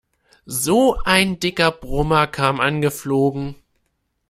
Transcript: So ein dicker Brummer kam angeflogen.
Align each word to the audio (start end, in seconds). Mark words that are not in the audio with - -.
So 0.47 0.97
ein 1.05 1.39
dicker 1.39 1.69
Brummer 1.69 2.25
kam 2.25 2.59
angeflogen. 2.59 3.53